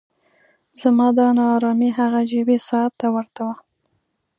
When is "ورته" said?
3.15-3.39